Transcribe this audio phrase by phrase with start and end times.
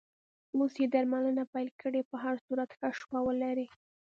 [0.57, 3.67] اوس یې درملنه پیل کړې، په هر صورت ښه شپه ولرې.